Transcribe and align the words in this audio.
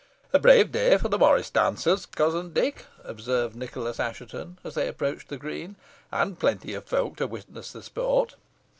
"A 0.33 0.39
brave 0.39 0.71
day 0.71 0.97
for 0.97 1.09
the 1.09 1.19
morris 1.19 1.51
dancers, 1.51 2.07
cousin 2.07 2.53
Dick," 2.53 2.85
observed 3.03 3.55
Nicholas 3.55 3.99
Assheton, 3.99 4.57
as 4.63 4.73
they 4.73 4.87
approached 4.87 5.29
the 5.29 5.37
green, 5.37 5.75
"and 6.11 6.39
plenty 6.39 6.73
of 6.73 6.85
folk 6.85 7.17
to 7.17 7.27
witness 7.27 7.71
the 7.71 7.83
sport. 7.83 8.33